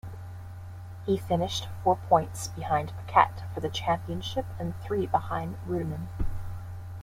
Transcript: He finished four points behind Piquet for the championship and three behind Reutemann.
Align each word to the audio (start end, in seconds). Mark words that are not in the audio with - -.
He 1.05 1.15
finished 1.19 1.67
four 1.83 1.95
points 2.09 2.47
behind 2.47 2.91
Piquet 2.97 3.43
for 3.53 3.59
the 3.59 3.69
championship 3.69 4.47
and 4.57 4.75
three 4.77 5.05
behind 5.05 5.57
Reutemann. 5.67 6.07